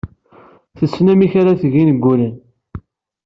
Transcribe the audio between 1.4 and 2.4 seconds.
d-teg ingulen.